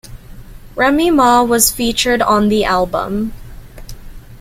Remy 0.75 1.11
Ma 1.11 1.43
was 1.43 1.69
featured 1.69 2.23
on 2.23 2.47
the 2.49 2.65
album. 2.65 3.33